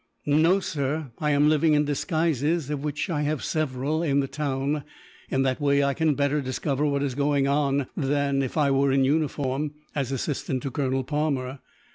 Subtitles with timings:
[0.25, 4.83] "No, sir; I am living in disguises, of which I have several, in the town.
[5.29, 8.91] In that way, I can better discover what is going on than if I were
[8.91, 11.59] in uniform, as assistant to Colonel Palmer.